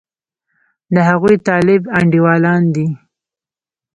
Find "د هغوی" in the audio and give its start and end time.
0.93-1.35